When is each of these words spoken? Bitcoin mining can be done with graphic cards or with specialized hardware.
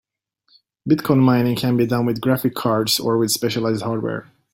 Bitcoin 0.89 1.19
mining 1.19 1.55
can 1.55 1.77
be 1.77 1.85
done 1.85 2.07
with 2.07 2.21
graphic 2.21 2.55
cards 2.55 2.99
or 2.99 3.19
with 3.19 3.29
specialized 3.29 3.83
hardware. 3.83 4.25